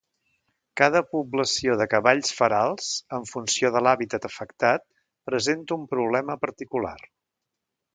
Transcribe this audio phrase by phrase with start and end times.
[0.79, 4.89] Cada població de cavalls ferals, en funció de l'hàbitat afectat,
[5.31, 7.01] presenta un problema particular.